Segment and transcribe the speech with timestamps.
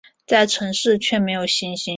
[0.25, 1.83] 在都市却没有星星